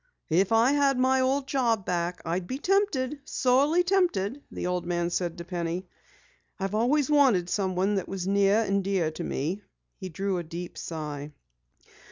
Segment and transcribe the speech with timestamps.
[0.31, 5.11] "If I had my old job back, I'd be tempted, sorely tempted," the old man
[5.11, 5.85] said to Penny.
[6.59, 9.61] "I've always wanted someone that was near and dear to me."
[9.97, 11.33] He drew a deep sigh.